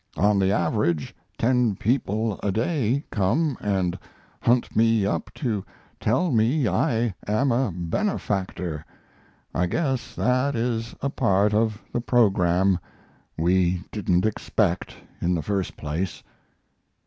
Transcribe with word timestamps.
"On 0.17 0.39
the 0.39 0.51
average 0.51 1.15
ten 1.37 1.75
people 1.75 2.39
a 2.41 2.51
day 2.51 3.03
come 3.11 3.55
and 3.61 3.99
hunt 4.41 4.75
me 4.75 5.05
up 5.05 5.31
to 5.35 5.63
tell 5.99 6.31
me 6.31 6.67
I 6.67 7.13
am 7.27 7.51
a 7.51 7.71
benefactor! 7.71 8.83
I 9.53 9.67
guess 9.67 10.15
that 10.15 10.55
is 10.55 10.95
a 11.03 11.11
part 11.11 11.53
of 11.53 11.83
the 11.93 12.01
program 12.01 12.79
we 13.37 13.83
didn't 13.91 14.25
expect, 14.25 14.95
in 15.21 15.35
the 15.35 15.43
first 15.43 15.77
place." 15.77 16.23